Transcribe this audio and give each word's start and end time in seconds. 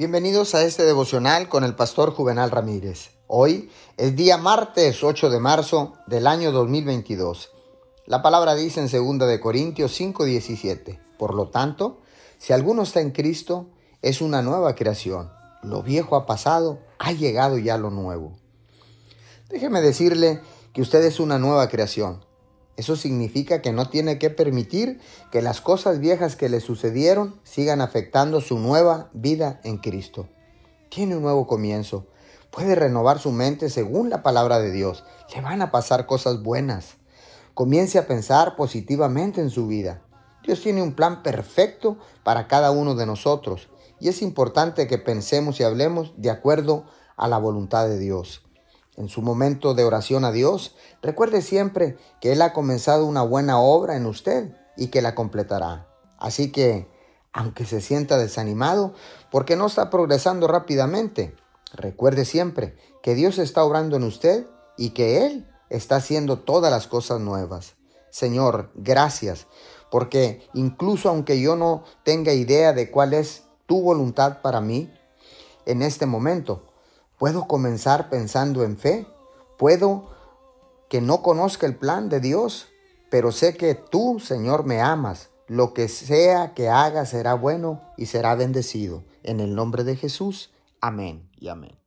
Bienvenidos 0.00 0.54
a 0.54 0.62
este 0.62 0.86
devocional 0.86 1.50
con 1.50 1.62
el 1.62 1.74
pastor 1.74 2.14
Juvenal 2.14 2.50
Ramírez. 2.50 3.10
Hoy 3.26 3.70
es 3.98 4.16
día 4.16 4.38
martes 4.38 5.04
8 5.04 5.28
de 5.28 5.40
marzo 5.40 5.92
del 6.06 6.26
año 6.26 6.52
2022. 6.52 7.50
La 8.06 8.22
palabra 8.22 8.54
dice 8.54 8.80
en 8.80 9.18
2 9.18 9.28
de 9.28 9.40
Corintios 9.40 9.92
5:17. 9.92 10.98
Por 11.18 11.34
lo 11.34 11.48
tanto, 11.50 11.98
si 12.38 12.54
alguno 12.54 12.84
está 12.84 13.02
en 13.02 13.10
Cristo, 13.10 13.66
es 14.00 14.22
una 14.22 14.40
nueva 14.40 14.74
creación. 14.74 15.30
Lo 15.62 15.82
viejo 15.82 16.16
ha 16.16 16.24
pasado, 16.24 16.78
ha 16.98 17.12
llegado 17.12 17.58
ya 17.58 17.76
lo 17.76 17.90
nuevo. 17.90 18.32
Déjeme 19.50 19.82
decirle 19.82 20.40
que 20.72 20.80
usted 20.80 21.04
es 21.04 21.20
una 21.20 21.38
nueva 21.38 21.68
creación. 21.68 22.24
Eso 22.80 22.96
significa 22.96 23.60
que 23.60 23.72
no 23.72 23.90
tiene 23.90 24.18
que 24.18 24.30
permitir 24.30 25.00
que 25.30 25.42
las 25.42 25.60
cosas 25.60 25.98
viejas 25.98 26.34
que 26.34 26.48
le 26.48 26.60
sucedieron 26.60 27.38
sigan 27.44 27.82
afectando 27.82 28.40
su 28.40 28.58
nueva 28.58 29.10
vida 29.12 29.60
en 29.64 29.76
Cristo. 29.76 30.30
Tiene 30.88 31.14
un 31.14 31.20
nuevo 31.20 31.46
comienzo. 31.46 32.06
Puede 32.50 32.74
renovar 32.74 33.18
su 33.18 33.32
mente 33.32 33.68
según 33.68 34.08
la 34.08 34.22
palabra 34.22 34.60
de 34.60 34.72
Dios. 34.72 35.04
Le 35.34 35.42
van 35.42 35.60
a 35.60 35.70
pasar 35.70 36.06
cosas 36.06 36.42
buenas. 36.42 36.96
Comience 37.52 37.98
a 37.98 38.06
pensar 38.06 38.56
positivamente 38.56 39.42
en 39.42 39.50
su 39.50 39.66
vida. 39.66 40.00
Dios 40.42 40.62
tiene 40.62 40.80
un 40.80 40.94
plan 40.94 41.22
perfecto 41.22 41.98
para 42.24 42.48
cada 42.48 42.70
uno 42.70 42.94
de 42.94 43.04
nosotros 43.04 43.68
y 44.00 44.08
es 44.08 44.22
importante 44.22 44.86
que 44.86 44.96
pensemos 44.96 45.60
y 45.60 45.64
hablemos 45.64 46.14
de 46.16 46.30
acuerdo 46.30 46.86
a 47.18 47.28
la 47.28 47.36
voluntad 47.36 47.86
de 47.88 47.98
Dios 47.98 48.42
en 49.00 49.08
su 49.08 49.22
momento 49.22 49.72
de 49.74 49.84
oración 49.84 50.24
a 50.26 50.32
Dios, 50.32 50.76
recuerde 51.00 51.40
siempre 51.40 51.96
que 52.20 52.32
Él 52.32 52.42
ha 52.42 52.52
comenzado 52.52 53.06
una 53.06 53.22
buena 53.22 53.58
obra 53.58 53.96
en 53.96 54.04
usted 54.04 54.54
y 54.76 54.88
que 54.88 55.00
la 55.00 55.14
completará. 55.14 55.88
Así 56.18 56.52
que, 56.52 56.86
aunque 57.32 57.64
se 57.64 57.80
sienta 57.80 58.18
desanimado 58.18 58.92
porque 59.30 59.56
no 59.56 59.66
está 59.66 59.88
progresando 59.88 60.48
rápidamente, 60.48 61.34
recuerde 61.72 62.26
siempre 62.26 62.76
que 63.02 63.14
Dios 63.14 63.38
está 63.38 63.64
obrando 63.64 63.96
en 63.96 64.04
usted 64.04 64.46
y 64.76 64.90
que 64.90 65.24
Él 65.26 65.48
está 65.70 65.96
haciendo 65.96 66.40
todas 66.40 66.70
las 66.70 66.86
cosas 66.86 67.20
nuevas. 67.20 67.76
Señor, 68.10 68.70
gracias, 68.74 69.46
porque 69.90 70.46
incluso 70.52 71.08
aunque 71.08 71.40
yo 71.40 71.56
no 71.56 71.84
tenga 72.04 72.34
idea 72.34 72.74
de 72.74 72.90
cuál 72.90 73.14
es 73.14 73.44
tu 73.64 73.80
voluntad 73.80 74.42
para 74.42 74.60
mí, 74.60 74.92
en 75.64 75.82
este 75.82 76.04
momento 76.04 76.69
Puedo 77.20 77.46
comenzar 77.46 78.08
pensando 78.08 78.64
en 78.64 78.78
fe. 78.78 79.06
Puedo 79.58 80.08
que 80.88 81.02
no 81.02 81.20
conozca 81.20 81.66
el 81.66 81.76
plan 81.76 82.08
de 82.08 82.18
Dios, 82.18 82.68
pero 83.10 83.30
sé 83.30 83.58
que 83.58 83.74
tú, 83.74 84.18
Señor, 84.20 84.64
me 84.64 84.80
amas. 84.80 85.28
Lo 85.46 85.74
que 85.74 85.88
sea 85.88 86.54
que 86.54 86.70
haga 86.70 87.04
será 87.04 87.34
bueno 87.34 87.82
y 87.98 88.06
será 88.06 88.34
bendecido. 88.36 89.04
En 89.22 89.40
el 89.40 89.54
nombre 89.54 89.84
de 89.84 89.96
Jesús. 89.96 90.50
Amén 90.80 91.28
y 91.38 91.48
amén. 91.48 91.79